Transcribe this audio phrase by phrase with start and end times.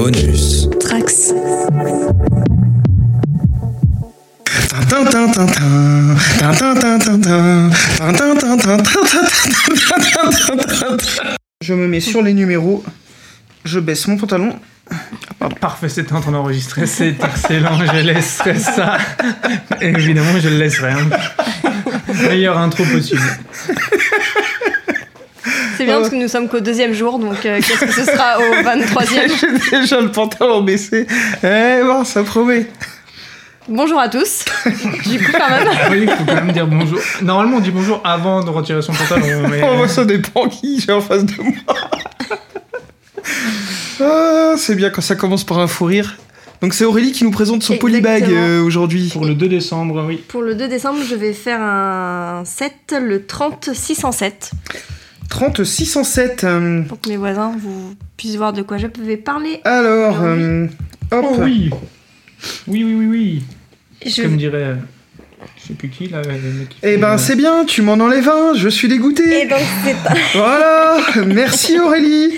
[0.00, 0.66] Bonus.
[0.80, 1.34] Trax.
[11.60, 12.82] Je me mets sur les numéros,
[13.66, 14.58] je baisse mon pantalon.
[15.60, 18.96] Parfait, c'était en train d'enregistrer, c'est excellent, je laisserai ça.
[19.82, 20.92] Évidemment, je le laisserai.
[20.92, 21.10] hein.
[22.26, 23.20] Meilleure intro possible.
[25.80, 28.38] C'est bien parce que nous sommes qu'au deuxième jour, donc euh, qu'est-ce que ce sera
[28.38, 31.06] au 23e J'ai déjà le pantalon baissé.
[31.42, 32.66] Eh bon, ça promet.
[33.66, 34.44] Bonjour à tous.
[35.06, 35.68] Du coup, quand même.
[35.72, 36.98] Ah Oui, il faut quand même dire bonjour.
[37.22, 39.24] Normalement, on dit bonjour avant de retirer son pantalon.
[39.48, 39.62] Mais...
[39.64, 41.54] Oh, bah, ça dépend qui j'ai en face de moi.
[44.02, 46.18] ah, c'est bien quand ça commence par un fou rire.
[46.60, 49.08] Donc c'est Aurélie qui nous présente son polybag euh, aujourd'hui.
[49.10, 50.22] Pour le 2 décembre, oui.
[50.28, 54.50] Pour le 2 décembre, je vais faire un set, le 3607,
[55.30, 56.44] 3607.
[56.44, 59.60] euh, pour que mes voisins vous puissent voir de quoi je vais parler.
[59.64, 60.28] alors, oui.
[60.28, 60.66] euh,
[61.12, 61.24] hop.
[61.30, 61.70] Oh oui
[62.66, 63.42] Oui, oui, oui, oui.
[64.04, 64.58] Je- Comme dirait...
[64.62, 64.74] euh,
[65.62, 66.20] Je sais plus qui, là,
[66.82, 69.42] Eh ben euh, c'est bien, tu m'en enlèves un, je suis dégoûté.
[69.42, 72.34] Et donc, c'est un, Voilà, merci Aurélie.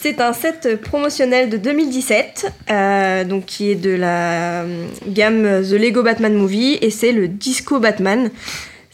[0.00, 4.64] c'est un set promotionnel de 2017, euh, donc qui est de la
[5.06, 8.30] gamme The Lego Batman Movie, et c'est le Disco Batman.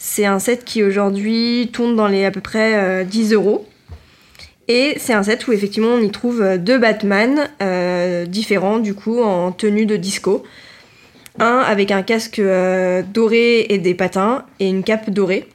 [0.01, 3.67] C'est un set qui aujourd'hui tourne dans les à peu près euh, 10 euros.
[4.69, 8.93] Et c'est un set où effectivement on y trouve euh, deux Batman euh, différents du
[8.93, 10.43] coup en tenue de disco.
[11.37, 15.49] Un avec un casque euh, doré et des patins et une cape dorée.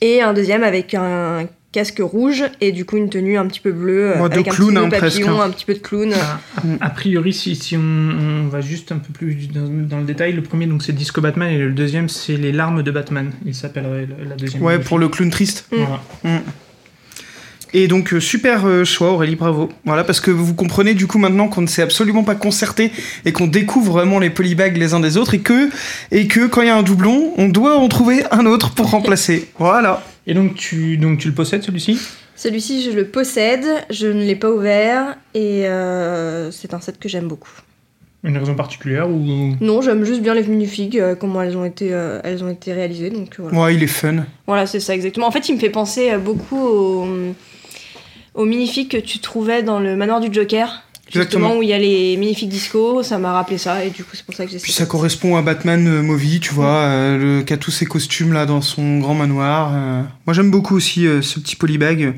[0.00, 3.72] Et un deuxième avec un casque rouge et du coup une tenue un petit peu
[3.72, 5.44] bleue euh, Ouais, de avec un clown, petit peu de papillon, presque, hein.
[5.44, 6.12] un petit peu de clown.
[6.14, 6.40] A,
[6.86, 10.32] a priori, si, si on, on va juste un peu plus dans, dans le détail,
[10.32, 13.32] le premier donc c'est Disco Batman et le deuxième c'est Les larmes de Batman.
[13.44, 14.62] Il s'appellerait la- deuxième.
[14.62, 15.66] Ouais, pour le clown triste.
[15.70, 15.76] Mm.
[15.76, 16.40] Voilà.
[17.74, 19.68] Et donc euh, super euh, choix Aurélie, bravo.
[19.84, 22.90] Voilà parce que vous comprenez du coup maintenant qu'on ne s'est absolument pas concerté
[23.26, 25.68] et qu'on découvre vraiment les polybags les uns des autres et que
[26.10, 28.90] et que quand il y a un doublon, on doit en trouver un autre pour
[28.90, 29.48] remplacer.
[29.58, 30.02] Voilà.
[30.28, 31.98] Et donc tu, donc tu le possèdes celui-ci?
[32.36, 37.08] Celui-ci, je le possède, je ne l'ai pas ouvert et euh, c'est un set que
[37.08, 37.50] j'aime beaucoup.
[38.22, 41.92] Une raison particulière ou Non, j'aime juste bien les minifigs, euh, comment elles ont été,
[41.92, 43.10] euh, elles ont été réalisées.
[43.10, 44.26] Donc voilà, Ouais, il est fun.
[44.46, 45.26] Voilà, c'est ça exactement.
[45.26, 47.06] En fait, il me fait penser beaucoup aux,
[48.34, 50.82] aux minifigs que tu trouvais dans le manoir du Joker.
[51.10, 51.56] Justement, Exactement.
[51.58, 54.24] où il y a les minifigs disco, ça m'a rappelé ça et du coup, c'est
[54.26, 57.42] pour ça que j'ai Puis ça correspond à Batman euh, Movie, tu vois, euh, le,
[57.44, 59.70] qui a tous ses costumes là dans son grand manoir.
[59.74, 60.02] euh.
[60.26, 62.14] Moi j'aime beaucoup aussi euh, ce petit polybag.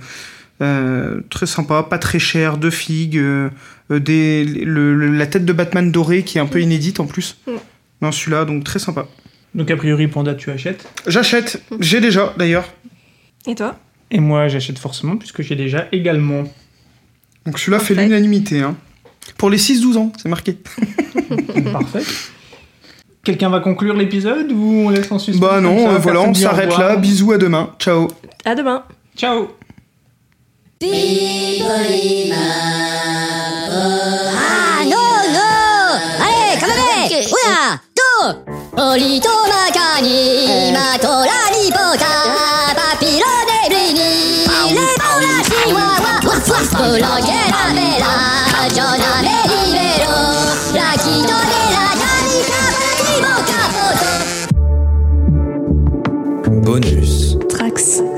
[0.62, 3.48] Euh, très sympa, pas très cher, deux figues, euh,
[3.90, 7.06] euh, des, le- le- la tête de Batman dorée qui est un peu inédite en
[7.06, 7.38] plus.
[7.46, 7.52] Mm.
[8.02, 9.06] Non, celui-là, donc très sympa.
[9.54, 10.86] Donc a priori Panda tu achètes?
[11.06, 12.68] J'achète, j'ai déjà d'ailleurs.
[13.46, 13.78] Et toi?
[14.10, 16.44] Et moi j'achète forcément puisque j'ai déjà également.
[17.46, 18.60] Donc celui-là fait l'unanimité.
[18.60, 18.76] Hein.
[19.36, 20.58] Pour les 6-12 ans, c'est marqué.
[21.72, 22.02] Parfait.
[23.22, 26.34] Quelqu'un va conclure l'épisode ou on laisse en suspens Bah non, ça, euh, voilà, on
[26.34, 26.96] s'arrête là.
[26.96, 27.70] Bisous, à demain.
[27.78, 28.08] Ciao.
[28.44, 28.84] À demain
[29.16, 29.48] Ciao
[34.32, 36.56] Ah non, non Allez,
[40.46, 42.49] même Oula
[56.62, 57.36] Bonus.
[57.48, 58.09] Trax.